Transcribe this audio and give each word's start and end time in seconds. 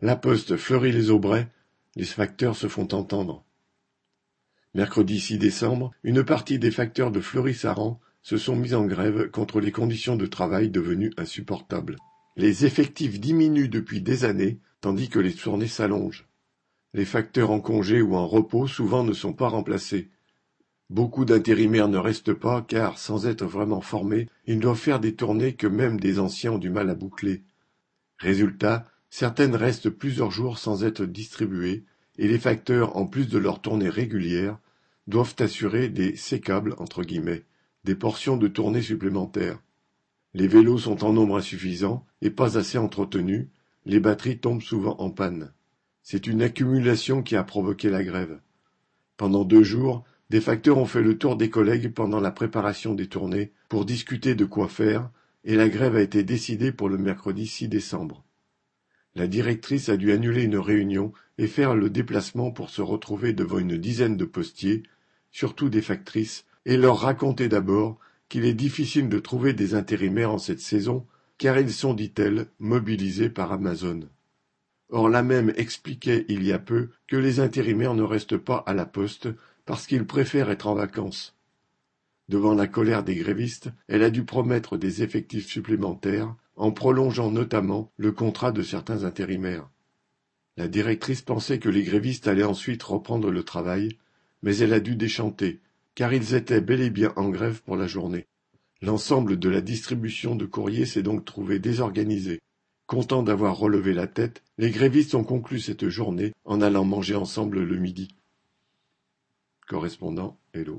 La 0.00 0.14
Poste 0.14 0.56
Fleury-les-Aubrais, 0.56 1.48
les 1.96 2.04
facteurs 2.04 2.54
se 2.54 2.68
font 2.68 2.86
entendre. 2.94 3.44
Mercredi 4.72 5.18
6 5.18 5.38
décembre, 5.38 5.90
une 6.04 6.22
partie 6.22 6.60
des 6.60 6.70
facteurs 6.70 7.10
de 7.10 7.20
Fleury-Saran 7.20 7.98
se 8.22 8.36
sont 8.36 8.54
mis 8.54 8.74
en 8.74 8.86
grève 8.86 9.28
contre 9.32 9.58
les 9.58 9.72
conditions 9.72 10.14
de 10.14 10.26
travail 10.26 10.70
devenues 10.70 11.12
insupportables. 11.16 11.96
Les 12.36 12.64
effectifs 12.64 13.18
diminuent 13.18 13.68
depuis 13.68 14.00
des 14.00 14.24
années, 14.24 14.60
tandis 14.80 15.08
que 15.08 15.18
les 15.18 15.34
tournées 15.34 15.66
s'allongent. 15.66 16.28
Les 16.94 17.04
facteurs 17.04 17.50
en 17.50 17.58
congé 17.58 18.00
ou 18.00 18.14
en 18.14 18.28
repos 18.28 18.68
souvent 18.68 19.02
ne 19.02 19.12
sont 19.12 19.32
pas 19.32 19.48
remplacés. 19.48 20.10
Beaucoup 20.90 21.24
d'intérimaires 21.24 21.88
ne 21.88 21.98
restent 21.98 22.34
pas 22.34 22.62
car, 22.62 22.98
sans 22.98 23.26
être 23.26 23.44
vraiment 23.44 23.80
formés, 23.80 24.28
ils 24.46 24.60
doivent 24.60 24.78
faire 24.78 25.00
des 25.00 25.16
tournées 25.16 25.54
que 25.54 25.66
même 25.66 25.98
des 25.98 26.20
anciens 26.20 26.52
ont 26.52 26.58
du 26.58 26.70
mal 26.70 26.88
à 26.88 26.94
boucler. 26.94 27.42
Résultat, 28.18 28.86
certaines 29.10 29.54
restent 29.54 29.90
plusieurs 29.90 30.30
jours 30.30 30.58
sans 30.58 30.84
être 30.84 31.04
distribuées 31.04 31.84
et 32.18 32.28
les 32.28 32.38
facteurs, 32.38 32.96
en 32.96 33.06
plus 33.06 33.28
de 33.28 33.38
leurs 33.38 33.60
tournées 33.60 33.88
régulières, 33.88 34.58
doivent 35.06 35.36
assurer 35.38 35.88
des 35.88 36.16
sécables 36.16 36.74
entre 36.78 37.02
guillemets, 37.02 37.44
des 37.84 37.94
portions 37.94 38.36
de 38.36 38.48
tournées 38.48 38.82
supplémentaires. 38.82 39.60
Les 40.34 40.48
vélos 40.48 40.78
sont 40.78 41.04
en 41.04 41.12
nombre 41.12 41.38
insuffisant 41.38 42.04
et 42.20 42.30
pas 42.30 42.58
assez 42.58 42.76
entretenus, 42.76 43.46
les 43.86 44.00
batteries 44.00 44.38
tombent 44.38 44.62
souvent 44.62 44.96
en 44.98 45.10
panne. 45.10 45.52
C'est 46.02 46.26
une 46.26 46.42
accumulation 46.42 47.22
qui 47.22 47.36
a 47.36 47.44
provoqué 47.44 47.88
la 47.88 48.04
grève. 48.04 48.40
Pendant 49.16 49.44
deux 49.44 49.62
jours, 49.62 50.04
des 50.30 50.40
facteurs 50.42 50.76
ont 50.76 50.84
fait 50.84 51.02
le 51.02 51.16
tour 51.16 51.36
des 51.36 51.48
collègues 51.48 51.92
pendant 51.94 52.20
la 52.20 52.30
préparation 52.30 52.94
des 52.94 53.06
tournées 53.06 53.52
pour 53.68 53.86
discuter 53.86 54.34
de 54.34 54.44
quoi 54.44 54.68
faire 54.68 55.10
et 55.44 55.56
la 55.56 55.68
grève 55.68 55.96
a 55.96 56.02
été 56.02 56.22
décidée 56.22 56.72
pour 56.72 56.90
le 56.90 56.98
mercredi 56.98 57.46
6 57.46 57.68
décembre. 57.68 58.24
La 59.18 59.26
directrice 59.26 59.88
a 59.88 59.96
dû 59.96 60.12
annuler 60.12 60.44
une 60.44 60.58
réunion 60.58 61.12
et 61.38 61.48
faire 61.48 61.74
le 61.74 61.90
déplacement 61.90 62.52
pour 62.52 62.70
se 62.70 62.82
retrouver 62.82 63.32
devant 63.32 63.58
une 63.58 63.76
dizaine 63.76 64.16
de 64.16 64.24
postiers, 64.24 64.84
surtout 65.32 65.68
des 65.68 65.82
factrices, 65.82 66.44
et 66.66 66.76
leur 66.76 67.00
raconter 67.00 67.48
d'abord 67.48 67.98
qu'il 68.28 68.44
est 68.44 68.54
difficile 68.54 69.08
de 69.08 69.18
trouver 69.18 69.54
des 69.54 69.74
intérimaires 69.74 70.30
en 70.30 70.38
cette 70.38 70.60
saison, 70.60 71.04
car 71.36 71.58
ils 71.58 71.72
sont, 71.72 71.94
dit-elle, 71.94 72.46
mobilisés 72.60 73.28
par 73.28 73.50
Amazon. 73.50 74.08
Or 74.88 75.08
la 75.08 75.24
même 75.24 75.52
expliquait 75.56 76.24
il 76.28 76.44
y 76.44 76.52
a 76.52 76.60
peu 76.60 76.90
que 77.08 77.16
les 77.16 77.40
intérimaires 77.40 77.94
ne 77.94 78.04
restent 78.04 78.38
pas 78.38 78.62
à 78.68 78.72
la 78.72 78.86
poste 78.86 79.28
parce 79.66 79.88
qu'ils 79.88 80.06
préfèrent 80.06 80.50
être 80.50 80.68
en 80.68 80.74
vacances. 80.74 81.34
Devant 82.28 82.54
la 82.54 82.68
colère 82.68 83.02
des 83.02 83.16
grévistes, 83.16 83.70
elle 83.88 84.04
a 84.04 84.10
dû 84.10 84.24
promettre 84.24 84.76
des 84.76 85.02
effectifs 85.02 85.48
supplémentaires, 85.48 86.36
en 86.58 86.72
prolongeant 86.72 87.30
notamment 87.30 87.92
le 87.96 88.12
contrat 88.12 88.52
de 88.52 88.62
certains 88.62 89.04
intérimaires. 89.04 89.70
La 90.56 90.66
directrice 90.68 91.22
pensait 91.22 91.60
que 91.60 91.68
les 91.68 91.84
grévistes 91.84 92.26
allaient 92.26 92.42
ensuite 92.42 92.82
reprendre 92.82 93.30
le 93.30 93.44
travail, 93.44 93.96
mais 94.42 94.58
elle 94.58 94.72
a 94.72 94.80
dû 94.80 94.96
déchanter, 94.96 95.60
car 95.94 96.12
ils 96.12 96.34
étaient 96.34 96.60
bel 96.60 96.80
et 96.80 96.90
bien 96.90 97.12
en 97.16 97.28
grève 97.30 97.62
pour 97.62 97.76
la 97.76 97.86
journée. 97.86 98.26
L'ensemble 98.82 99.38
de 99.38 99.48
la 99.48 99.60
distribution 99.60 100.34
de 100.34 100.46
courrier 100.46 100.84
s'est 100.84 101.02
donc 101.02 101.24
trouvé 101.24 101.60
désorganisé. 101.60 102.40
Contents 102.86 103.22
d'avoir 103.22 103.56
relevé 103.56 103.94
la 103.94 104.08
tête, 104.08 104.42
les 104.56 104.70
grévistes 104.70 105.14
ont 105.14 105.24
conclu 105.24 105.60
cette 105.60 105.88
journée 105.88 106.32
en 106.44 106.60
allant 106.60 106.84
manger 106.84 107.14
ensemble 107.14 107.62
le 107.62 107.76
midi. 107.76 108.08
Correspondant 109.68 110.38
Hello. 110.54 110.76